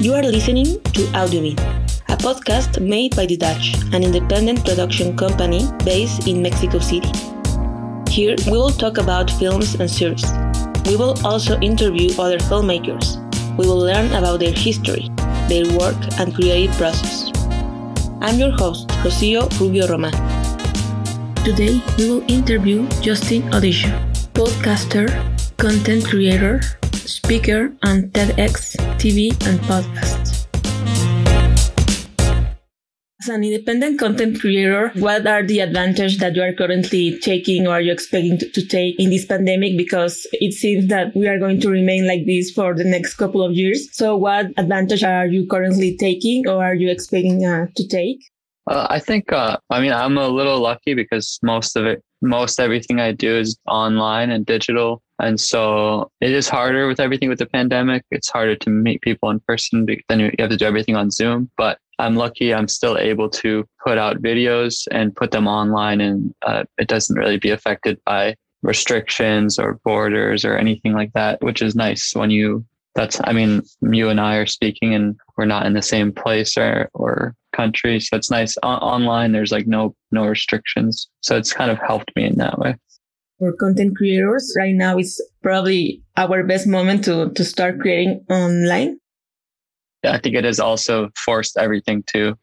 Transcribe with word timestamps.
You 0.00 0.14
are 0.14 0.22
listening 0.22 0.80
to 0.94 1.02
Audiobeat, 1.18 1.58
a 2.08 2.16
podcast 2.16 2.80
made 2.80 3.16
by 3.16 3.26
The 3.26 3.36
Dutch, 3.36 3.74
an 3.92 4.04
independent 4.04 4.64
production 4.64 5.16
company 5.16 5.66
based 5.84 6.28
in 6.28 6.40
Mexico 6.40 6.78
City. 6.78 7.10
Here, 8.08 8.36
we 8.46 8.52
will 8.52 8.70
talk 8.70 8.98
about 8.98 9.28
films 9.28 9.74
and 9.74 9.90
series. 9.90 10.22
We 10.86 10.94
will 10.94 11.18
also 11.26 11.58
interview 11.58 12.14
other 12.14 12.38
filmmakers. 12.38 13.18
We 13.58 13.66
will 13.66 13.82
learn 13.82 14.12
about 14.12 14.38
their 14.38 14.52
history, 14.52 15.10
their 15.48 15.66
work, 15.76 15.98
and 16.20 16.32
creative 16.32 16.76
process. 16.76 17.32
I'm 18.20 18.38
your 18.38 18.52
host, 18.52 18.86
Rocio 19.02 19.50
Rubio 19.58 19.88
Roman. 19.88 20.14
Today, 21.42 21.82
we 21.98 22.08
will 22.08 22.22
interview 22.30 22.86
Justin 23.02 23.42
Odisho, 23.50 23.90
podcaster, 24.32 25.10
content 25.56 26.06
creator, 26.06 26.60
speaker 27.08 27.72
on 27.82 28.10
TEDx 28.10 28.76
TV 29.00 29.30
and 29.48 29.58
podcasts. 29.60 30.46
As 33.20 33.28
an 33.30 33.42
independent 33.42 33.98
content 33.98 34.40
creator, 34.40 34.92
what 34.94 35.26
are 35.26 35.42
the 35.42 35.58
advantages 35.58 36.18
that 36.18 36.36
you 36.36 36.42
are 36.42 36.52
currently 36.52 37.18
taking 37.18 37.66
or 37.66 37.72
are 37.72 37.80
you 37.80 37.90
expecting 37.90 38.38
to, 38.38 38.48
to, 38.50 38.64
take 38.64 38.94
in 39.00 39.10
this 39.10 39.26
pandemic? 39.26 39.76
Because 39.76 40.26
it 40.34 40.52
seems 40.52 40.86
that 40.86 41.16
we 41.16 41.26
are 41.26 41.38
going 41.38 41.60
to 41.62 41.68
remain 41.68 42.06
like 42.06 42.26
this 42.26 42.52
for 42.52 42.74
the 42.74 42.84
next 42.84 43.14
couple 43.14 43.42
of 43.42 43.52
years. 43.54 43.88
So 43.92 44.16
what 44.16 44.46
advantage 44.56 45.02
are 45.02 45.26
you 45.26 45.48
currently 45.48 45.96
taking 45.96 46.46
or 46.46 46.64
are 46.64 46.74
you 46.74 46.90
expecting 46.90 47.44
uh, 47.44 47.66
to 47.74 47.88
take? 47.88 48.20
Uh, 48.68 48.86
I 48.90 49.00
think, 49.00 49.32
uh, 49.32 49.56
I 49.70 49.80
mean, 49.80 49.92
I'm 49.92 50.18
a 50.18 50.28
little 50.28 50.60
lucky 50.60 50.94
because 50.94 51.38
most 51.42 51.74
of 51.74 51.86
it, 51.86 52.04
most 52.20 52.60
everything 52.60 53.00
I 53.00 53.12
do 53.12 53.36
is 53.36 53.58
online 53.66 54.30
and 54.30 54.44
digital. 54.44 55.02
And 55.20 55.40
so 55.40 56.10
it 56.20 56.30
is 56.30 56.48
harder 56.48 56.86
with 56.86 57.00
everything 57.00 57.28
with 57.28 57.38
the 57.38 57.46
pandemic. 57.46 58.04
It's 58.10 58.28
harder 58.28 58.56
to 58.56 58.70
meet 58.70 59.02
people 59.02 59.30
in 59.30 59.40
person. 59.40 59.86
than 60.08 60.20
you 60.20 60.30
have 60.38 60.50
to 60.50 60.56
do 60.56 60.64
everything 60.64 60.96
on 60.96 61.10
Zoom. 61.10 61.50
But 61.56 61.78
I'm 61.98 62.14
lucky 62.14 62.54
I'm 62.54 62.68
still 62.68 62.96
able 62.96 63.28
to 63.30 63.66
put 63.84 63.98
out 63.98 64.22
videos 64.22 64.86
and 64.90 65.14
put 65.14 65.32
them 65.32 65.48
online 65.48 66.00
and 66.00 66.32
uh, 66.42 66.64
it 66.78 66.86
doesn't 66.86 67.18
really 67.18 67.38
be 67.38 67.50
affected 67.50 68.00
by 68.06 68.36
restrictions 68.62 69.58
or 69.58 69.80
borders 69.84 70.44
or 70.44 70.56
anything 70.56 70.92
like 70.92 71.12
that, 71.14 71.42
which 71.42 71.62
is 71.62 71.74
nice 71.74 72.14
when 72.14 72.30
you 72.30 72.64
that's 72.94 73.20
I 73.22 73.32
mean, 73.32 73.62
you 73.80 74.08
and 74.08 74.20
I 74.20 74.36
are 74.36 74.46
speaking 74.46 74.94
and 74.94 75.16
we're 75.36 75.44
not 75.44 75.66
in 75.66 75.72
the 75.72 75.82
same 75.82 76.12
place 76.12 76.56
or 76.56 76.88
or 76.94 77.34
country. 77.52 78.00
So 78.00 78.16
it's 78.16 78.30
nice. 78.30 78.56
O- 78.62 78.68
online 78.68 79.32
there's 79.32 79.52
like 79.52 79.66
no 79.66 79.94
no 80.12 80.26
restrictions. 80.26 81.08
So 81.20 81.36
it's 81.36 81.52
kind 81.52 81.70
of 81.70 81.78
helped 81.78 82.14
me 82.14 82.24
in 82.24 82.36
that 82.36 82.58
way 82.58 82.76
for 83.38 83.52
content 83.52 83.96
creators. 83.96 84.54
Right 84.56 84.74
now 84.74 84.98
is 84.98 85.20
probably 85.42 86.02
our 86.16 86.44
best 86.44 86.66
moment 86.66 87.04
to 87.04 87.30
to 87.30 87.44
start 87.44 87.80
creating 87.80 88.24
online. 88.30 88.98
I 90.04 90.18
think 90.18 90.36
it 90.36 90.44
has 90.44 90.60
also 90.60 91.10
forced 91.16 91.58
everything 91.58 92.04
to 92.14 92.34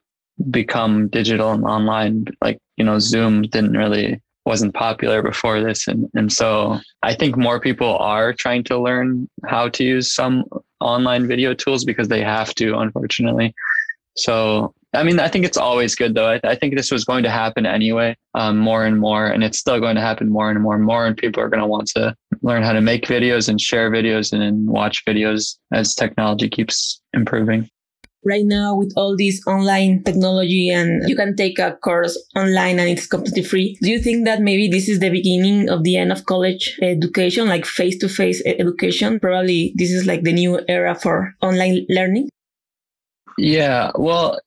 become 0.49 1.07
digital 1.07 1.51
and 1.51 1.63
online. 1.63 2.25
Like 2.41 2.59
you 2.77 2.85
know 2.85 2.99
zoom 2.99 3.43
didn't 3.43 3.77
really 3.77 4.21
wasn't 4.45 4.75
popular 4.75 5.23
before 5.23 5.59
this 5.59 5.87
and 5.87 6.07
and 6.13 6.31
so 6.31 6.79
i 7.01 7.15
think 7.15 7.35
more 7.35 7.59
people 7.59 7.97
are 7.97 8.31
trying 8.31 8.63
to 8.63 8.79
learn 8.79 9.27
how 9.47 9.67
to 9.67 9.83
use 9.83 10.13
some 10.13 10.45
online 10.85 11.27
video 11.27 11.53
tools 11.53 11.83
because 11.83 12.07
they 12.07 12.21
have 12.21 12.53
to 12.55 12.77
unfortunately. 12.77 13.53
So 14.15 14.73
I 14.93 15.03
mean, 15.03 15.19
I 15.19 15.27
think 15.27 15.45
it's 15.45 15.57
always 15.57 15.95
good 15.95 16.15
though. 16.15 16.29
I, 16.31 16.39
I 16.43 16.55
think 16.55 16.75
this 16.75 16.91
was 16.91 17.03
going 17.03 17.23
to 17.23 17.29
happen 17.29 17.65
anyway, 17.65 18.15
um, 18.33 18.57
more 18.57 18.85
and 18.85 18.99
more, 18.99 19.27
and 19.27 19.43
it's 19.43 19.59
still 19.59 19.79
going 19.79 19.95
to 19.95 20.01
happen 20.01 20.29
more 20.29 20.49
and 20.49 20.61
more 20.61 20.75
and 20.75 20.83
more. 20.83 21.05
And 21.05 21.17
people 21.17 21.43
are 21.43 21.49
going 21.49 21.61
to 21.61 21.67
want 21.67 21.87
to 21.95 22.15
learn 22.41 22.63
how 22.63 22.73
to 22.73 22.81
make 22.81 23.05
videos 23.05 23.49
and 23.49 23.59
share 23.59 23.91
videos 23.91 24.31
and 24.31 24.67
watch 24.67 25.03
videos 25.05 25.57
as 25.73 25.95
technology 25.95 26.49
keeps 26.49 27.01
improving. 27.13 27.69
Right 28.23 28.45
now, 28.45 28.75
with 28.75 28.91
all 28.95 29.15
this 29.15 29.39
online 29.45 30.03
technology, 30.03 30.69
and 30.69 31.07
you 31.07 31.15
can 31.15 31.35
take 31.35 31.59
a 31.59 31.77
course 31.83 32.17
online 32.35 32.79
and 32.79 32.89
it's 32.89 33.05
completely 33.05 33.43
free. 33.43 33.77
Do 33.83 33.91
you 33.91 33.99
think 33.99 34.25
that 34.25 34.41
maybe 34.41 34.67
this 34.67 34.89
is 34.89 34.99
the 34.99 35.11
beginning 35.11 35.69
of 35.69 35.83
the 35.83 35.97
end 35.97 36.11
of 36.11 36.25
college 36.25 36.79
education, 36.81 37.47
like 37.47 37.67
face 37.67 37.97
to 37.99 38.09
face 38.09 38.41
education? 38.45 39.19
Probably 39.19 39.73
this 39.75 39.91
is 39.91 40.07
like 40.07 40.23
the 40.23 40.33
new 40.33 40.59
era 40.67 40.95
for 40.95 41.35
online 41.41 41.85
learning. 41.87 42.29
Yeah, 43.37 43.91
well, 43.93 44.39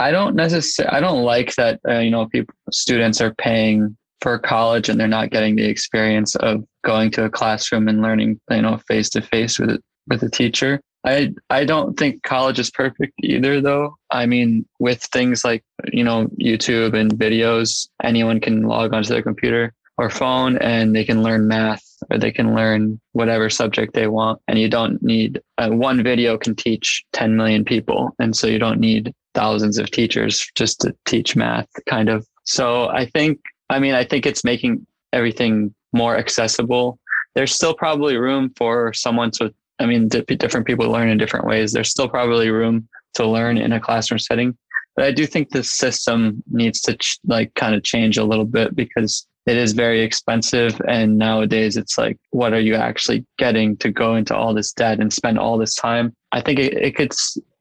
I 0.00 0.12
don't 0.12 0.34
necessarily, 0.34 0.96
I 0.96 1.00
don't 1.00 1.24
like 1.24 1.54
that, 1.56 1.78
uh, 1.86 1.98
you 1.98 2.10
know, 2.10 2.26
people, 2.26 2.54
students 2.72 3.20
are 3.20 3.34
paying 3.34 3.98
for 4.22 4.38
college 4.38 4.88
and 4.88 4.98
they're 4.98 5.06
not 5.06 5.28
getting 5.28 5.56
the 5.56 5.66
experience 5.66 6.34
of 6.36 6.64
going 6.84 7.10
to 7.12 7.24
a 7.26 7.30
classroom 7.30 7.86
and 7.86 8.00
learning, 8.00 8.40
you 8.50 8.62
know, 8.62 8.78
face 8.88 9.10
to 9.10 9.20
face 9.20 9.58
with 9.58 9.68
it, 9.68 9.82
with 10.08 10.22
a 10.22 10.30
teacher. 10.30 10.80
I, 11.04 11.34
I 11.50 11.66
don't 11.66 11.98
think 11.98 12.22
college 12.22 12.58
is 12.58 12.70
perfect 12.70 13.12
either 13.22 13.60
though. 13.60 13.96
I 14.10 14.24
mean, 14.24 14.66
with 14.78 15.02
things 15.02 15.44
like, 15.44 15.62
you 15.92 16.02
know, 16.02 16.28
YouTube 16.40 16.98
and 16.98 17.12
videos, 17.12 17.86
anyone 18.02 18.40
can 18.40 18.62
log 18.62 18.94
onto 18.94 19.10
their 19.10 19.22
computer 19.22 19.74
or 19.98 20.08
phone 20.08 20.56
and 20.58 20.96
they 20.96 21.04
can 21.04 21.22
learn 21.22 21.46
math 21.46 21.84
or 22.10 22.18
they 22.18 22.30
can 22.30 22.54
learn 22.54 23.00
whatever 23.12 23.50
subject 23.50 23.94
they 23.94 24.06
want. 24.06 24.40
And 24.48 24.58
you 24.58 24.68
don't 24.68 25.02
need 25.02 25.40
uh, 25.58 25.70
one 25.70 26.02
video 26.02 26.38
can 26.38 26.54
teach 26.54 27.04
10 27.12 27.36
million 27.36 27.64
people. 27.64 28.14
And 28.18 28.34
so 28.36 28.46
you 28.46 28.58
don't 28.58 28.80
need 28.80 29.14
thousands 29.34 29.78
of 29.78 29.90
teachers 29.90 30.50
just 30.54 30.80
to 30.80 30.94
teach 31.06 31.36
math 31.36 31.68
kind 31.88 32.08
of. 32.08 32.26
So 32.44 32.88
I 32.88 33.06
think, 33.06 33.40
I 33.68 33.78
mean, 33.78 33.94
I 33.94 34.04
think 34.04 34.26
it's 34.26 34.44
making 34.44 34.86
everything 35.12 35.74
more 35.92 36.16
accessible. 36.16 36.98
There's 37.34 37.54
still 37.54 37.74
probably 37.74 38.16
room 38.16 38.52
for 38.56 38.92
someone 38.92 39.30
to, 39.32 39.52
I 39.78 39.86
mean, 39.86 40.08
different 40.08 40.66
people 40.66 40.90
learn 40.90 41.08
in 41.08 41.18
different 41.18 41.46
ways. 41.46 41.72
There's 41.72 41.90
still 41.90 42.08
probably 42.08 42.50
room 42.50 42.88
to 43.14 43.26
learn 43.26 43.58
in 43.58 43.72
a 43.72 43.80
classroom 43.80 44.18
setting. 44.18 44.56
But 44.96 45.04
I 45.04 45.12
do 45.12 45.26
think 45.26 45.50
the 45.50 45.64
system 45.64 46.42
needs 46.50 46.80
to 46.82 46.96
ch- 46.96 47.18
like 47.24 47.54
kind 47.54 47.74
of 47.74 47.82
change 47.82 48.18
a 48.18 48.24
little 48.24 48.44
bit 48.44 48.74
because 48.74 49.26
it 49.46 49.56
is 49.56 49.72
very 49.72 50.02
expensive. 50.02 50.80
And 50.86 51.18
nowadays 51.18 51.76
it's 51.76 51.96
like, 51.96 52.18
what 52.30 52.52
are 52.52 52.60
you 52.60 52.74
actually 52.74 53.24
getting 53.38 53.76
to 53.78 53.90
go 53.90 54.16
into 54.16 54.36
all 54.36 54.54
this 54.54 54.72
debt 54.72 55.00
and 55.00 55.12
spend 55.12 55.38
all 55.38 55.58
this 55.58 55.74
time? 55.74 56.14
I 56.32 56.40
think 56.40 56.58
it, 56.58 56.74
it 56.74 56.96
could, 56.96 57.12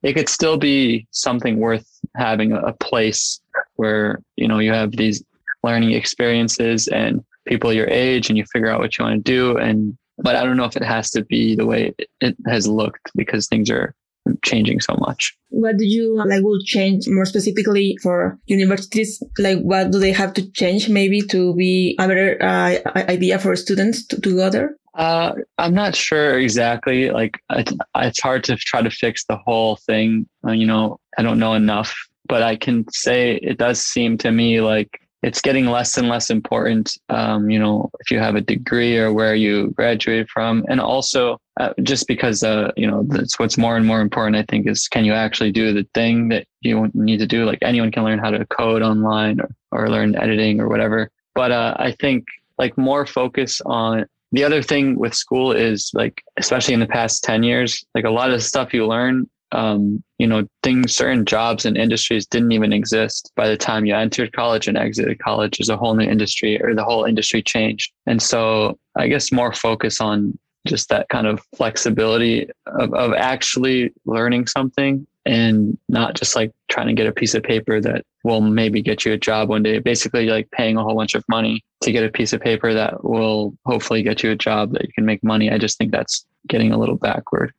it 0.04 0.14
could 0.14 0.30
still 0.30 0.58
be 0.58 1.08
something 1.12 1.58
worth 1.58 1.88
having 2.16 2.52
a 2.52 2.74
place 2.74 3.40
where, 3.76 4.22
you 4.36 4.48
know, 4.48 4.60
you 4.60 4.74
have 4.74 4.92
these 4.92 5.24
learning 5.64 5.92
experiences 5.92 6.88
and 6.88 7.24
people 7.48 7.74
your 7.74 7.90
age 7.90 8.30
and 8.30 8.38
you 8.38 8.46
figure 8.52 8.70
out 8.70 8.80
what 8.80 8.98
you 8.98 9.06
want 9.06 9.26
to 9.26 9.32
do. 9.32 9.58
And, 9.58 9.98
but 10.18 10.36
I 10.36 10.44
don't 10.44 10.58
know 10.58 10.66
if 10.66 10.76
it 10.76 10.84
has 10.84 11.10
to 11.12 11.24
be 11.26 11.56
the 11.56 11.66
way 11.66 11.94
it 12.22 12.36
has 12.46 12.68
looked 12.68 13.12
because 13.16 13.48
things 13.48 13.70
are 13.70 13.96
changing 14.44 14.80
so 14.80 14.96
much. 15.00 15.36
What 15.50 15.78
do 15.78 15.86
you 15.86 16.16
like 16.26 16.44
will 16.44 16.62
change 16.64 17.08
more 17.08 17.26
specifically 17.26 17.98
for 18.02 18.38
universities? 18.46 19.22
Like 19.38 19.60
what 19.60 19.92
do 19.92 20.00
they 20.00 20.12
have 20.12 20.34
to 20.36 20.50
change 20.52 20.90
maybe 20.90 21.22
to 21.22 21.56
be 21.56 21.96
a 22.00 22.08
better 22.08 22.38
uh, 22.42 22.78
idea 22.96 23.40
for 23.40 23.56
students 23.56 24.06
to, 24.08 24.22
to 24.22 24.36
go 24.36 24.50
there? 24.50 24.76
Uh, 24.96 25.34
I'm 25.58 25.74
not 25.74 25.96
sure 25.96 26.38
exactly. 26.38 27.10
Like 27.10 27.40
it's, 27.52 27.74
it's 27.96 28.22
hard 28.22 28.44
to 28.46 28.58
try 28.58 28.82
to 28.82 28.90
fix 28.90 29.26
the 29.26 29.38
whole 29.38 29.78
thing. 29.78 30.28
Uh, 30.46 30.52
you 30.52 30.66
know, 30.66 31.00
I 31.18 31.22
don't 31.22 31.40
know 31.40 31.54
enough, 31.54 31.96
but 32.28 32.44
I 32.44 32.56
can 32.56 32.86
say 32.92 33.36
it 33.38 33.58
does 33.58 33.82
seem 33.82 34.18
to 34.20 34.32
me 34.32 34.62
like 34.62 35.00
it's 35.22 35.42
getting 35.42 35.66
less 35.66 35.98
and 35.98 36.08
less 36.08 36.30
important. 36.30 36.98
Um, 37.10 37.50
you 37.50 37.60
know, 37.60 37.90
if 38.00 38.10
you 38.10 38.20
have 38.20 38.36
a 38.36 38.42
degree 38.42 38.98
or 38.98 39.12
where 39.12 39.36
you 39.36 39.72
graduated 39.72 40.30
from, 40.30 40.66
and 40.70 40.80
also 40.80 41.38
uh, 41.60 41.74
just 41.84 42.08
because 42.08 42.44
uh, 42.44 42.72
you 42.78 42.88
know 42.88 43.04
that's 43.08 43.38
what's 43.38 43.58
more 43.58 43.76
and 43.76 43.86
more 43.86 44.02
important. 44.02 44.38
I 44.38 44.46
think 44.50 44.68
is 44.68 44.88
can 44.88 45.06
you 45.06 45.14
actually 45.14 45.52
do 45.52 45.74
the 45.74 45.88
thing 45.94 46.30
that 46.30 46.48
you 46.62 46.90
need 46.94 47.18
to 47.18 47.28
do? 47.28 47.46
Like 47.46 47.60
anyone 47.62 47.92
can 47.92 48.04
learn 48.04 48.20
how 48.20 48.32
to 48.32 48.46
code 48.48 48.82
online 48.82 49.42
or 49.42 49.50
or 49.72 49.90
learn 49.90 50.16
editing 50.16 50.62
or 50.62 50.70
whatever. 50.70 51.10
But 51.36 51.52
uh, 51.52 51.76
I 51.78 51.92
think 52.00 52.26
like 52.58 52.78
more 52.78 53.06
focus 53.06 53.62
on 53.66 54.06
the 54.32 54.44
other 54.44 54.62
thing 54.62 54.98
with 54.98 55.14
school 55.14 55.52
is 55.52 55.92
like 55.94 56.22
especially 56.38 56.74
in 56.74 56.80
the 56.80 56.88
past 56.88 57.24
10 57.24 57.42
years 57.42 57.84
like 57.96 58.06
a 58.06 58.10
lot 58.12 58.30
of 58.30 58.44
stuff 58.44 58.74
you 58.74 58.86
learn 58.86 59.28
um, 59.52 60.04
you 60.18 60.28
know, 60.28 60.48
things, 60.64 60.96
certain 60.96 61.26
jobs 61.26 61.66
and 61.66 61.78
industries 61.78 62.26
didn't 62.26 62.52
even 62.52 62.74
exist 62.74 63.32
by 63.36 63.48
the 63.48 63.58
time 63.58 63.86
you 63.86 63.96
entered 63.96 64.34
college 64.34 64.68
and 64.68 64.78
exited 64.78 65.20
college 65.20 65.60
as 65.60 65.70
a 65.70 65.78
whole 65.78 65.96
new 65.96 66.08
industry 66.08 66.62
or 66.62 66.76
the 66.76 66.84
whole 66.84 67.06
industry 67.06 67.42
changed. 67.42 67.92
And 68.06 68.22
so 68.22 68.78
I 68.96 69.08
guess 69.08 69.32
more 69.32 69.54
focus 69.54 70.02
on 70.02 70.38
just 70.68 70.90
that 70.90 71.10
kind 71.10 71.26
of 71.26 71.42
flexibility 71.56 72.50
of, 72.68 72.94
of 72.94 73.14
actually 73.14 73.94
learning 74.06 74.48
something 74.48 75.08
and 75.26 75.78
not 75.88 76.16
just 76.16 76.36
like 76.36 76.52
trying 76.70 76.88
to 76.88 76.94
get 76.94 77.08
a 77.08 77.12
piece 77.12 77.34
of 77.34 77.44
paper 77.44 77.80
that 77.82 78.04
will 78.24 78.42
maybe 78.42 78.82
get 78.82 79.06
you 79.06 79.14
a 79.14 79.18
job 79.18 79.50
one 79.50 79.64
day. 79.64 79.80
Basically, 79.80 80.26
like 80.26 80.50
paying 80.52 80.78
a 80.78 80.84
whole 80.84 80.96
bunch 80.96 81.16
of 81.16 81.24
money 81.30 81.64
to 81.82 81.92
get 81.92 82.04
a 82.04 82.10
piece 82.10 82.34
of 82.34 82.42
paper 82.42 82.74
that 82.74 83.04
will 83.04 83.56
hopefully 83.66 84.04
get 84.04 84.24
you 84.24 84.32
a 84.32 84.36
job 84.36 84.74
that 84.74 84.84
you 84.84 84.94
can 84.94 85.06
make 85.06 85.24
money. 85.24 85.52
I 85.52 85.58
just 85.58 85.78
think 85.78 85.92
that's 85.92 86.26
getting 86.48 86.72
a 86.72 86.78
little 86.78 86.96
backward. 86.96 87.54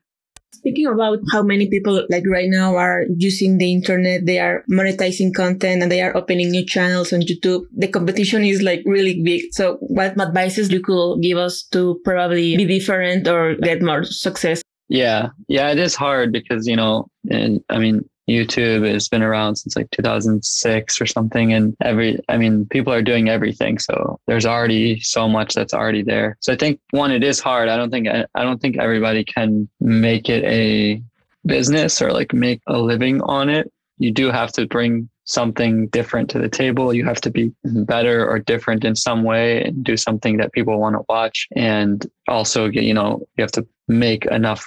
Speaking 0.53 0.87
about 0.87 1.21
how 1.33 1.43
many 1.43 1.69
people 1.69 2.07
like 2.11 2.25
right 2.27 2.49
now 2.49 2.77
are 2.77 3.05
using 3.17 3.59
the 3.59 3.73
internet, 3.73 4.27
they 4.27 4.39
are 4.39 4.65
monetizing 4.71 5.33
content 5.35 5.83
and 5.83 5.91
they 5.91 6.03
are 6.03 6.15
opening 6.17 6.51
new 6.51 6.67
channels 6.67 7.13
on 7.13 7.21
YouTube. 7.21 7.65
The 7.75 7.89
competition 7.89 8.45
is 8.45 8.61
like 8.61 8.83
really 8.85 9.23
big. 9.23 9.53
So 9.53 9.77
what 9.81 10.21
advices 10.21 10.71
you 10.71 10.81
could 10.81 11.23
give 11.23 11.39
us 11.39 11.63
to 11.73 12.01
probably 12.05 12.57
be 12.57 12.67
different 12.67 13.27
or 13.27 13.55
get 13.55 13.81
more 13.81 14.05
success? 14.05 14.63
Yeah. 14.89 15.29
Yeah. 15.49 15.71
It 15.71 15.79
is 15.79 15.95
hard 15.95 16.33
because, 16.33 16.67
you 16.67 16.77
know, 16.77 17.07
and 17.31 17.61
I 17.71 17.79
mean, 17.79 18.09
YouTube 18.31 18.91
has 18.91 19.09
been 19.09 19.23
around 19.23 19.57
since 19.57 19.77
like 19.77 19.91
2006 19.91 21.01
or 21.01 21.07
something. 21.07 21.53
And 21.53 21.77
every, 21.83 22.19
I 22.29 22.37
mean, 22.37 22.67
people 22.67 22.93
are 22.93 23.03
doing 23.03 23.29
everything. 23.29 23.79
So 23.79 24.21
there's 24.27 24.47
already 24.47 25.01
so 25.01 25.29
much 25.29 25.55
that's 25.55 25.75
already 25.75 26.03
there. 26.03 26.37
So 26.41 26.53
I 26.53 26.57
think 26.57 26.81
one, 26.91 27.11
it 27.11 27.25
is 27.25 27.41
hard. 27.41 27.69
I 27.69 27.77
don't 27.77 27.91
think, 27.91 28.09
I, 28.09 28.25
I 28.35 28.45
don't 28.45 28.61
think 28.61 28.79
everybody 28.79 29.25
can 29.25 29.69
make 29.81 30.29
it 30.29 30.45
a 30.45 31.03
business 31.45 32.01
or 32.01 32.13
like 32.13 32.33
make 32.33 32.61
a 32.67 32.79
living 32.79 33.21
on 33.23 33.49
it. 33.49 33.71
You 33.99 34.13
do 34.13 34.31
have 34.31 34.53
to 34.53 34.67
bring 34.67 35.11
something 35.25 35.87
different 35.89 36.29
to 36.31 36.39
the 36.39 36.49
table. 36.49 36.93
You 36.93 37.05
have 37.05 37.21
to 37.21 37.31
be 37.31 37.53
better 37.65 38.29
or 38.29 38.39
different 38.39 38.85
in 38.85 38.97
some 38.97 39.23
way 39.23 39.63
and 39.63 39.85
do 39.85 39.97
something 39.97 40.39
that 40.39 40.53
people 40.53 40.79
want 40.81 40.97
to 40.97 41.05
watch. 41.09 41.47
And 41.55 42.05
also, 42.27 42.67
you 42.67 42.95
know, 42.95 43.27
you 43.37 43.43
have 43.43 43.53
to 43.53 43.67
make 43.87 44.25
enough 44.27 44.67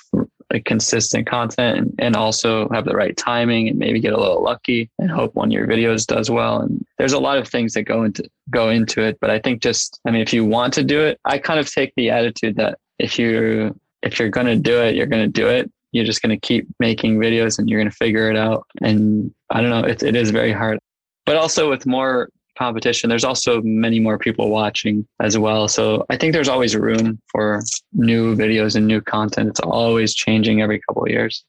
like 0.53 0.65
consistent 0.65 1.27
content 1.27 1.77
and, 1.77 1.95
and 1.97 2.15
also 2.15 2.69
have 2.69 2.85
the 2.85 2.95
right 2.95 3.17
timing 3.17 3.67
and 3.67 3.79
maybe 3.79 3.99
get 3.99 4.13
a 4.13 4.19
little 4.19 4.41
lucky 4.41 4.89
and 4.99 5.09
hope 5.09 5.33
one 5.33 5.49
of 5.49 5.51
your 5.51 5.67
videos 5.67 6.05
does 6.05 6.29
well. 6.29 6.61
And 6.61 6.85
there's 6.97 7.13
a 7.13 7.19
lot 7.19 7.39
of 7.39 7.47
things 7.47 7.73
that 7.73 7.83
go 7.83 8.03
into 8.03 8.29
go 8.51 8.69
into 8.69 9.01
it. 9.01 9.17
But 9.19 9.31
I 9.31 9.39
think 9.39 9.61
just 9.61 9.99
I 10.07 10.11
mean 10.11 10.21
if 10.21 10.31
you 10.31 10.45
want 10.45 10.73
to 10.75 10.83
do 10.83 11.01
it, 11.01 11.19
I 11.25 11.39
kind 11.39 11.59
of 11.59 11.71
take 11.71 11.91
the 11.95 12.11
attitude 12.11 12.55
that 12.57 12.77
if 12.99 13.17
you 13.17 13.77
if 14.03 14.19
you're 14.19 14.29
gonna 14.29 14.55
do 14.55 14.79
it, 14.81 14.95
you're 14.95 15.07
gonna 15.07 15.27
do 15.27 15.47
it. 15.47 15.71
You're 15.91 16.05
just 16.05 16.21
gonna 16.21 16.39
keep 16.39 16.67
making 16.79 17.17
videos 17.17 17.57
and 17.57 17.69
you're 17.69 17.79
gonna 17.79 17.91
figure 17.91 18.29
it 18.29 18.37
out. 18.37 18.65
And 18.81 19.33
I 19.49 19.61
don't 19.61 19.71
know, 19.71 19.87
it, 19.87 20.03
it 20.03 20.15
is 20.15 20.29
very 20.29 20.53
hard. 20.53 20.79
But 21.25 21.37
also 21.37 21.69
with 21.69 21.85
more 21.85 22.29
competition, 22.57 23.09
there's 23.09 23.23
also 23.23 23.61
many 23.63 23.99
more 23.99 24.17
people 24.17 24.49
watching 24.49 25.05
as 25.19 25.37
well. 25.37 25.67
So 25.67 26.05
I 26.09 26.17
think 26.17 26.33
there's 26.33 26.49
always 26.49 26.75
room 26.75 27.19
for 27.31 27.61
new 27.93 28.35
videos 28.35 28.75
and 28.75 28.87
new 28.87 29.01
content. 29.01 29.49
It's 29.49 29.59
always 29.59 30.13
changing 30.13 30.61
every 30.61 30.79
couple 30.87 31.03
of 31.03 31.09
years. 31.09 31.43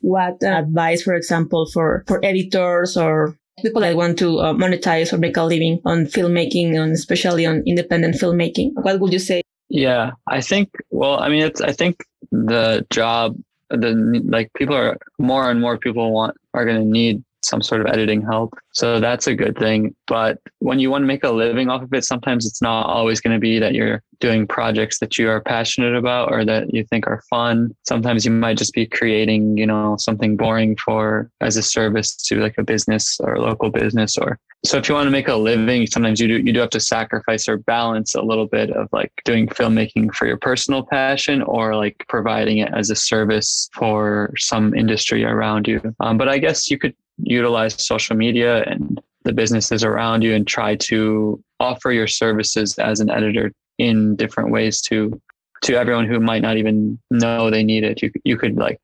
What 0.00 0.42
advice, 0.42 1.02
for 1.02 1.14
example, 1.14 1.66
for, 1.72 2.04
for 2.06 2.24
editors 2.24 2.96
or 2.96 3.36
people 3.62 3.80
that 3.80 3.96
want 3.96 4.18
to 4.18 4.38
uh, 4.38 4.52
monetize 4.52 5.12
or 5.12 5.18
make 5.18 5.36
a 5.36 5.42
living 5.42 5.80
on 5.84 6.04
filmmaking 6.04 6.80
and 6.80 6.92
especially 6.92 7.46
on 7.46 7.62
independent 7.66 8.14
filmmaking? 8.16 8.72
What 8.74 9.00
would 9.00 9.12
you 9.12 9.18
say? 9.18 9.42
Yeah, 9.68 10.12
I 10.28 10.40
think, 10.40 10.70
well, 10.90 11.18
I 11.18 11.28
mean, 11.28 11.42
it's, 11.42 11.60
I 11.60 11.72
think 11.72 12.04
the 12.30 12.86
job, 12.90 13.36
the, 13.70 14.22
like 14.28 14.52
people 14.54 14.76
are 14.76 14.96
more 15.18 15.50
and 15.50 15.60
more 15.60 15.76
people 15.78 16.12
want, 16.12 16.36
are 16.54 16.64
going 16.64 16.78
to 16.78 16.84
need 16.84 17.24
some 17.46 17.62
sort 17.62 17.80
of 17.80 17.86
editing 17.86 18.22
help. 18.22 18.54
So 18.72 19.00
that's 19.00 19.26
a 19.26 19.34
good 19.34 19.56
thing. 19.56 19.94
But 20.06 20.38
when 20.58 20.78
you 20.78 20.90
want 20.90 21.02
to 21.02 21.06
make 21.06 21.24
a 21.24 21.30
living 21.30 21.68
off 21.70 21.82
of 21.82 21.92
it, 21.92 22.04
sometimes 22.04 22.46
it's 22.46 22.62
not 22.62 22.86
always 22.86 23.20
going 23.20 23.34
to 23.34 23.40
be 23.40 23.58
that 23.58 23.74
you're 23.74 24.02
doing 24.20 24.46
projects 24.46 24.98
that 24.98 25.18
you 25.18 25.28
are 25.28 25.40
passionate 25.40 25.94
about 25.94 26.32
or 26.32 26.44
that 26.44 26.72
you 26.72 26.84
think 26.84 27.06
are 27.06 27.22
fun. 27.28 27.74
Sometimes 27.86 28.24
you 28.24 28.30
might 28.30 28.58
just 28.58 28.72
be 28.72 28.86
creating, 28.86 29.56
you 29.56 29.66
know, 29.66 29.96
something 29.98 30.36
boring 30.36 30.76
for 30.76 31.30
as 31.40 31.56
a 31.56 31.62
service 31.62 32.16
to 32.16 32.40
like 32.40 32.56
a 32.58 32.62
business 32.62 33.18
or 33.20 33.34
a 33.34 33.40
local 33.40 33.70
business 33.70 34.16
or 34.16 34.38
so 34.64 34.78
if 34.78 34.88
you 34.88 34.96
want 34.96 35.06
to 35.06 35.12
make 35.12 35.28
a 35.28 35.36
living, 35.36 35.86
sometimes 35.86 36.20
you 36.20 36.26
do 36.26 36.38
you 36.38 36.52
do 36.52 36.58
have 36.60 36.70
to 36.70 36.80
sacrifice 36.80 37.46
or 37.46 37.58
balance 37.58 38.14
a 38.14 38.22
little 38.22 38.46
bit 38.46 38.70
of 38.70 38.88
like 38.92 39.12
doing 39.24 39.46
filmmaking 39.46 40.12
for 40.12 40.26
your 40.26 40.38
personal 40.38 40.84
passion 40.84 41.42
or 41.42 41.76
like 41.76 42.04
providing 42.08 42.58
it 42.58 42.72
as 42.74 42.90
a 42.90 42.96
service 42.96 43.68
for 43.74 44.32
some 44.36 44.74
industry 44.74 45.24
around 45.24 45.68
you. 45.68 45.94
Um, 46.00 46.18
but 46.18 46.28
I 46.28 46.38
guess 46.38 46.68
you 46.68 46.78
could 46.78 46.94
utilize 47.18 47.84
social 47.84 48.16
media 48.16 48.64
and 48.64 49.00
the 49.22 49.32
businesses 49.32 49.84
around 49.84 50.22
you 50.22 50.34
and 50.34 50.46
try 50.46 50.74
to 50.76 51.42
offer 51.60 51.92
your 51.92 52.06
services 52.06 52.78
as 52.78 53.00
an 53.00 53.10
editor 53.10 53.52
in 53.78 54.16
different 54.16 54.50
ways 54.50 54.80
to 54.82 55.20
to 55.62 55.74
everyone 55.74 56.06
who 56.06 56.20
might 56.20 56.42
not 56.42 56.56
even 56.56 56.98
know 57.10 57.50
they 57.50 57.64
need 57.64 57.84
it. 57.84 58.02
You 58.02 58.10
you 58.24 58.36
could 58.36 58.56
like 58.56 58.78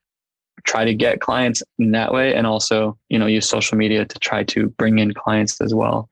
try 0.64 0.84
to 0.84 0.94
get 0.94 1.20
clients 1.20 1.62
in 1.78 1.90
that 1.92 2.12
way 2.12 2.34
and 2.34 2.46
also, 2.46 2.96
you 3.08 3.18
know, 3.18 3.26
use 3.26 3.48
social 3.48 3.76
media 3.76 4.04
to 4.04 4.18
try 4.18 4.44
to 4.44 4.68
bring 4.70 4.98
in 4.98 5.12
clients 5.12 5.60
as 5.60 5.74
well. 5.74 6.08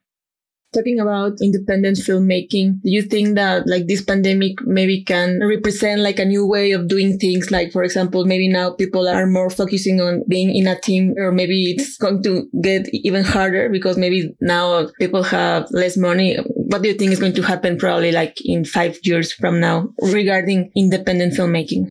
Talking 0.73 1.01
about 1.01 1.39
independent 1.43 1.99
filmmaking, 1.99 2.81
do 2.83 2.91
you 2.91 3.03
think 3.03 3.35
that 3.35 3.67
like 3.67 3.89
this 3.89 4.03
pandemic 4.03 4.63
maybe 4.65 5.03
can 5.03 5.41
represent 5.43 6.01
like 6.01 6.21
a 6.21 6.25
new 6.25 6.47
way 6.47 6.71
of 6.71 6.87
doing 6.87 7.19
things? 7.19 7.51
Like, 7.51 7.73
for 7.73 7.83
example, 7.83 8.25
maybe 8.25 8.47
now 8.47 8.71
people 8.71 9.09
are 9.09 9.27
more 9.27 9.51
focusing 9.51 10.01
on 10.01 10.23
being 10.29 10.55
in 10.55 10.69
a 10.69 10.79
team 10.79 11.15
or 11.17 11.33
maybe 11.33 11.73
it's 11.73 11.97
going 11.97 12.23
to 12.23 12.49
get 12.63 12.89
even 12.93 13.25
harder 13.25 13.69
because 13.69 13.99
maybe 13.99 14.33
now 14.41 14.87
people 15.01 15.25
have 15.25 15.67
less 15.73 15.97
money. 15.97 16.37
What 16.55 16.83
do 16.83 16.89
you 16.89 16.95
think 16.95 17.11
is 17.11 17.19
going 17.19 17.35
to 17.35 17.43
happen 17.43 17.77
probably 17.77 18.13
like 18.13 18.39
in 18.45 18.65
five 18.65 18.97
years 19.03 19.33
from 19.33 19.59
now 19.59 19.89
regarding 20.01 20.71
independent 20.77 21.35
filmmaking? 21.35 21.89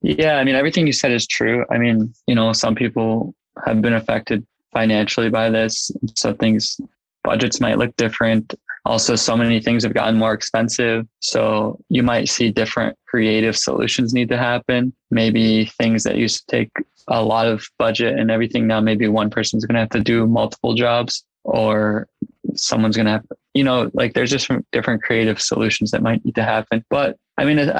Yeah, 0.00 0.36
I 0.36 0.44
mean, 0.44 0.54
everything 0.54 0.86
you 0.86 0.94
said 0.94 1.12
is 1.12 1.26
true. 1.26 1.66
I 1.70 1.76
mean, 1.76 2.14
you 2.26 2.34
know, 2.34 2.54
some 2.54 2.74
people 2.74 3.34
have 3.66 3.82
been 3.82 3.92
affected 3.92 4.46
financially 4.72 5.28
by 5.28 5.50
this. 5.50 5.90
So 6.16 6.32
things 6.32 6.80
budgets 7.24 7.60
might 7.60 7.78
look 7.78 7.94
different. 7.96 8.54
Also, 8.84 9.14
so 9.14 9.36
many 9.36 9.60
things 9.60 9.84
have 9.84 9.94
gotten 9.94 10.18
more 10.18 10.32
expensive. 10.32 11.06
So 11.20 11.78
you 11.88 12.02
might 12.02 12.28
see 12.28 12.50
different 12.50 12.96
creative 13.06 13.56
solutions 13.56 14.12
need 14.12 14.28
to 14.30 14.38
happen. 14.38 14.92
Maybe 15.10 15.66
things 15.78 16.02
that 16.02 16.16
used 16.16 16.40
to 16.40 16.56
take 16.56 16.70
a 17.08 17.22
lot 17.22 17.46
of 17.46 17.64
budget 17.78 18.18
and 18.18 18.30
everything 18.30 18.66
now, 18.66 18.80
maybe 18.80 19.08
one 19.08 19.30
person's 19.30 19.64
going 19.64 19.74
to 19.74 19.80
have 19.80 19.90
to 19.90 20.00
do 20.00 20.26
multiple 20.26 20.74
jobs 20.74 21.24
or 21.44 22.08
someone's 22.54 22.96
going 22.96 23.06
to 23.06 23.12
have, 23.12 23.24
you 23.54 23.64
know, 23.64 23.90
like 23.94 24.14
there's 24.14 24.30
just 24.30 24.50
different 24.72 25.02
creative 25.02 25.40
solutions 25.40 25.90
that 25.90 26.02
might 26.02 26.24
need 26.24 26.34
to 26.34 26.42
happen. 26.42 26.84
But 26.90 27.16
I 27.38 27.44
mean, 27.44 27.70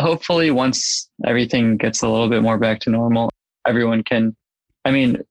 hopefully 0.00 0.50
once 0.50 1.08
everything 1.24 1.76
gets 1.76 2.02
a 2.02 2.08
little 2.08 2.28
bit 2.28 2.42
more 2.42 2.58
back 2.58 2.80
to 2.80 2.90
normal, 2.90 3.30
everyone 3.66 4.02
can, 4.02 4.36
I 4.84 4.90
mean, 4.90 5.22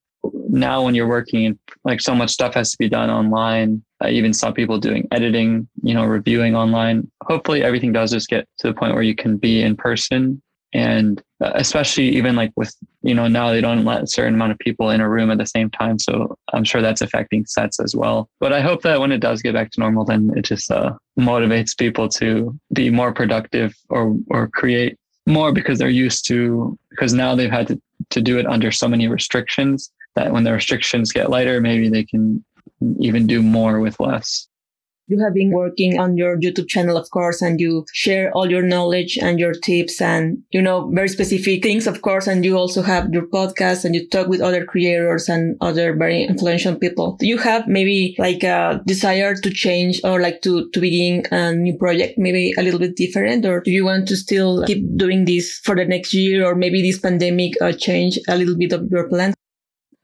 now 0.50 0.84
when 0.84 0.94
you're 0.94 1.08
working 1.08 1.58
like 1.84 2.02
so 2.02 2.14
much 2.14 2.30
stuff 2.30 2.54
has 2.54 2.72
to 2.72 2.78
be 2.78 2.90
done 2.90 3.10
online 3.10 3.84
i 4.02 4.10
even 4.10 4.34
saw 4.34 4.52
people 4.52 4.78
doing 4.78 5.08
editing 5.12 5.68
you 5.84 5.94
know 5.94 6.06
reviewing 6.06 6.56
online. 6.56 7.10
Hopefully 7.24 7.64
everything 7.64 7.92
does 7.92 8.12
just 8.12 8.30
get 8.30 8.48
to 8.60 8.68
the 8.68 8.74
point 8.74 8.94
where 8.94 9.04
you 9.04 9.16
can 9.16 9.38
be 9.38 9.62
in 9.62 9.76
person. 9.76 10.42
And 10.74 11.22
uh, 11.44 11.52
especially 11.56 12.08
even 12.16 12.38
like 12.38 12.54
with 12.56 12.74
you 13.02 13.14
know 13.14 13.28
now 13.28 13.52
they 13.52 13.60
don't 13.60 13.84
let 13.84 14.04
a 14.04 14.08
certain 14.08 14.36
amount 14.36 14.54
of 14.54 14.60
people 14.60 14.90
in 14.90 15.02
a 15.02 15.10
room 15.10 15.30
at 15.30 15.38
the 15.38 15.46
same 15.46 15.70
time. 15.70 16.00
So 16.00 16.38
i'm 16.54 16.64
sure 16.64 16.82
that's 16.82 17.02
affecting 17.02 17.46
sets 17.46 17.80
as 17.80 17.94
well. 17.94 18.30
But 18.40 18.54
i 18.54 18.62
hope 18.62 18.82
that 18.84 19.00
when 19.00 19.12
it 19.12 19.20
does 19.20 19.42
get 19.42 19.54
back 19.54 19.72
to 19.72 19.80
normal 19.80 20.06
then 20.06 20.32
it 20.38 20.44
just 20.44 20.72
uh, 20.72 20.94
motivates 21.20 21.78
people 21.78 22.08
to 22.10 22.58
be 22.74 22.90
more 22.90 23.12
productive 23.14 23.76
or 23.90 24.16
or 24.30 24.48
create 24.48 24.98
more 25.28 25.51
because 25.51 25.78
they're 25.78 25.90
used 25.90 26.25
to 26.28 26.78
because 26.90 27.13
now 27.13 27.36
they've 27.36 27.51
had 27.51 27.68
to, 27.68 27.82
to 28.10 28.22
do 28.22 28.40
it 28.40 28.48
under 28.48 28.72
so 28.72 28.88
many 28.88 29.08
restrictions 29.08 29.92
that 30.15 30.32
when 30.32 30.44
the 30.44 30.53
restrictions 30.53 31.12
get 31.12 31.30
lighter, 31.30 31.62
maybe 31.62 31.89
they 31.89 32.03
can 32.03 32.44
even 33.00 33.27
do 33.27 33.41
more 33.41 33.80
with 33.80 34.00
less. 34.00 34.48
You 35.08 35.20
have 35.20 35.34
been 35.34 35.51
working 35.51 36.00
on 36.00 36.15
your 36.15 36.38
YouTube 36.39 36.70
channel, 36.70 36.96
of 36.96 37.10
course, 37.12 37.41
and 37.41 37.60
you 37.60 37.86
share 37.91 38.32
all 38.32 38.50
your 38.50 38.62
knowledge 38.62 39.18
and 39.22 39.41
your 39.41 39.51
tips 39.51 40.00
and, 40.00 40.38
you 40.51 40.62
know, 40.62 40.89
very 40.94 41.10
specific 41.10 41.62
things, 41.63 41.86
of 41.86 42.01
course. 42.01 42.27
And 42.27 42.46
you 42.46 42.58
also 42.58 42.82
have 42.82 43.12
your 43.12 43.27
podcast 43.27 43.84
and 43.84 43.94
you 43.94 44.08
talk 44.08 44.27
with 44.27 44.39
other 44.39 44.63
creators 44.63 45.27
and 45.27 45.58
other 45.60 45.94
very 45.98 46.24
influential 46.24 46.75
people. 46.75 47.18
Do 47.20 47.27
you 47.27 47.38
have 47.39 47.68
maybe 47.68 48.15
like 48.20 48.44
a 48.44 48.82
desire 48.88 49.36
to 49.36 49.50
change 49.50 50.00
or 50.06 50.22
like 50.22 50.44
to, 50.44 50.70
to 50.70 50.80
begin 50.80 51.24
a 51.30 51.51
new 51.51 51.77
project, 51.77 52.18
maybe 52.18 52.53
a 52.58 52.62
little 52.62 52.80
bit 52.80 52.96
different? 52.96 53.46
Or 53.46 53.60
do 53.60 53.72
you 53.72 53.84
want 53.84 54.08
to 54.08 54.15
still 54.15 54.63
keep 54.65 54.86
doing 54.96 55.25
this 55.25 55.60
for 55.65 55.75
the 55.75 55.84
next 55.84 56.13
year 56.13 56.46
or 56.46 56.56
maybe 56.56 56.82
this 56.82 57.00
pandemic 57.00 57.62
uh, 57.62 57.74
change 57.74 58.18
a 58.30 58.38
little 58.38 58.58
bit 58.58 58.72
of 58.72 58.89
your 58.89 59.10
plan? 59.10 59.34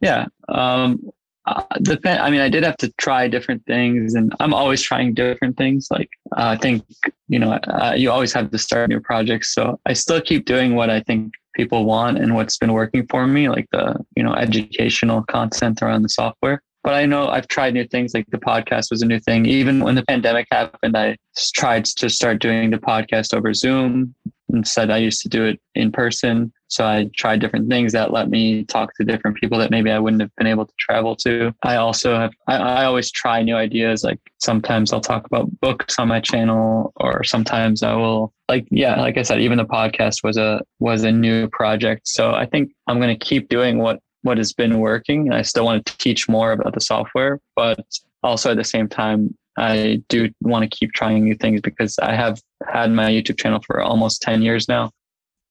Yeah. 0.02 0.26
Um, 0.48 1.10
uh, 1.48 1.64
depend. 1.82 2.20
I 2.20 2.30
mean, 2.30 2.42
I 2.42 2.50
did 2.50 2.64
have 2.64 2.78
to 2.78 2.92
try 2.98 3.28
different 3.28 3.66
things, 3.66 4.16
and 4.16 4.34
I'm 4.40 4.54
always 4.54 4.82
trying 4.82 5.14
different 5.14 5.56
things. 5.56 5.88
Like 5.90 6.10
uh, 6.36 6.48
I 6.50 6.58
think 6.58 6.84
you 7.30 7.40
know, 7.40 7.54
uh, 7.54 7.94
you 7.96 8.12
always 8.12 8.34
have 8.34 8.52
to 8.52 8.58
start 8.58 8.90
new 8.90 9.00
projects. 9.00 9.54
So 9.54 9.80
I 9.86 9.94
still 9.94 10.20
keep 10.20 10.46
doing 10.46 10.76
what 10.76 10.90
I 10.90 11.00
think 11.02 11.34
people 11.56 11.86
want 11.86 12.18
and 12.18 12.36
what's 12.36 12.58
been 12.58 12.74
working 12.74 13.08
for 13.08 13.26
me, 13.28 13.48
like 13.48 13.68
the 13.72 13.96
you 14.16 14.24
know 14.24 14.34
educational 14.34 15.24
content 15.24 15.82
around 15.82 16.02
the 16.02 16.10
software. 16.10 16.62
But 16.84 16.96
I 16.96 17.06
know 17.06 17.28
I've 17.28 17.48
tried 17.48 17.74
new 17.74 17.86
things. 17.88 18.14
Like 18.14 18.28
the 18.30 18.38
podcast 18.38 18.92
was 18.92 19.02
a 19.02 19.06
new 19.06 19.20
thing. 19.20 19.46
Even 19.46 19.80
when 19.84 19.96
the 19.96 20.04
pandemic 20.04 20.48
happened, 20.52 20.98
I 20.98 21.16
tried 21.54 21.86
to 21.86 22.10
start 22.10 22.40
doing 22.40 22.72
the 22.72 22.78
podcast 22.78 23.34
over 23.34 23.54
Zoom. 23.54 24.16
Instead, 24.58 24.90
I 24.90 24.98
used 24.98 25.22
to 25.22 25.30
do 25.30 25.46
it 25.46 25.60
in 25.76 25.92
person. 25.92 26.52
So 26.70 26.86
I 26.86 27.10
tried 27.16 27.40
different 27.40 27.70
things 27.70 27.94
that 27.94 28.12
let 28.12 28.30
me 28.30 28.66
talk 28.66 28.94
to 28.96 29.06
different 29.06 29.38
people 29.38 29.58
that 29.60 29.72
maybe 29.72 29.92
I 29.92 30.00
wouldn't 30.00 30.22
have 30.22 30.36
been 30.36 30.48
able 30.48 30.66
to 30.66 30.74
travel 30.80 31.16
to. 31.18 31.54
I 31.64 31.76
also 31.78 32.18
have, 32.18 32.32
I, 32.48 32.58
I 32.58 32.86
always 32.86 33.12
try 33.12 33.42
new 33.42 33.56
ideas. 33.56 34.04
Like 34.04 34.20
sometimes 34.40 34.92
I'll 34.92 35.00
talk 35.00 35.26
about 35.26 35.50
books 35.62 35.98
on 36.00 36.08
my 36.08 36.20
channel 36.20 36.92
or 36.98 37.24
sometimes 37.24 37.84
I 37.84 37.94
will 37.96 38.34
like, 38.50 38.68
yeah, 38.72 39.00
like 39.00 39.18
I 39.18 39.22
said, 39.22 39.40
even 39.40 39.58
the 39.58 39.66
podcast 39.66 40.24
was 40.24 40.38
a, 40.38 40.62
was 40.80 41.04
a 41.04 41.12
new 41.12 41.48
project. 41.50 42.08
So 42.08 42.32
I 42.32 42.46
think 42.46 42.72
I'm 42.88 43.00
going 43.00 43.18
to 43.18 43.26
keep 43.26 43.48
doing 43.48 43.78
what, 43.78 44.00
what 44.24 44.38
has 44.38 44.52
been 44.52 44.80
working. 44.80 45.28
And 45.28 45.36
I 45.36 45.44
still 45.44 45.66
want 45.66 45.86
to 45.86 45.98
teach 45.98 46.28
more 46.28 46.52
about 46.52 46.74
the 46.74 46.82
software, 46.82 47.40
but 47.56 47.80
also 48.24 48.52
at 48.52 48.58
the 48.58 48.64
same 48.64 48.90
time, 48.90 49.36
I 49.58 50.04
do 50.08 50.30
want 50.42 50.70
to 50.70 50.78
keep 50.78 50.94
trying 50.94 51.24
new 51.24 51.36
things 51.36 51.62
because 51.62 51.98
I 52.00 52.14
have 52.14 52.42
had 52.68 52.92
my 52.92 53.10
YouTube 53.10 53.40
channel 53.40 53.62
for 53.66 53.82
almost 53.82 54.22
10 54.22 54.42
years 54.42 54.68
now 54.68 54.92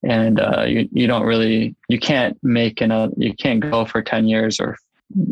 and 0.03 0.41
uh, 0.41 0.65
you 0.67 0.89
you 0.93 1.07
don't 1.07 1.25
really 1.25 1.75
you 1.89 1.99
can't 1.99 2.39
make 2.43 2.81
another 2.81 3.13
you 3.17 3.35
can't 3.35 3.61
go 3.61 3.85
for 3.85 4.03
ten 4.03 4.27
years 4.27 4.61
or 4.61 4.77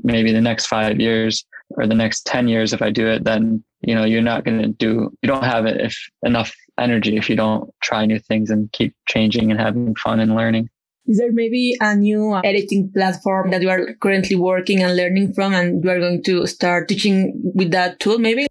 maybe 0.03 0.33
the 0.33 0.41
next 0.41 0.67
five 0.67 1.01
years 1.01 1.45
or 1.71 1.87
the 1.87 1.95
next 1.95 2.27
ten 2.27 2.49
years 2.49 2.73
if 2.73 2.83
I 2.83 2.91
do 2.91 3.07
it. 3.07 3.25
Then 3.25 3.63
you 3.83 3.95
know 3.95 4.05
you're 4.05 4.23
not 4.23 4.45
going 4.45 4.63
to 4.63 4.69
do 4.69 5.13
you 5.23 5.27
don't 5.27 5.45
have 5.45 5.67
if 5.67 5.97
enough 6.23 6.55
energy 6.79 7.17
if 7.17 7.31
you 7.31 7.37
don't 7.37 7.71
try 7.83 8.05
new 8.05 8.19
things 8.19 8.51
and 8.51 8.71
keep 8.73 8.95
changing 9.07 9.51
and 9.51 9.61
having 9.61 9.95
fun 9.95 10.21
and 10.21 10.35
learning. 10.35 10.69
Is 11.07 11.19
there 11.19 11.33
maybe 11.33 11.77
a 11.81 11.95
new 11.95 12.35
editing 12.43 12.91
platform 12.91 13.51
that 13.51 13.61
you 13.61 13.69
are 13.69 13.93
currently 14.01 14.37
working 14.37 14.83
and 14.83 14.97
learning 14.97 15.35
from, 15.35 15.53
and 15.53 15.85
you 15.85 15.91
are 15.91 16.01
going 16.01 16.23
to 16.23 16.47
start 16.47 16.89
teaching 16.89 17.53
with 17.55 17.73
that 17.73 18.01
tool, 18.01 18.19
maybe? 18.19 18.47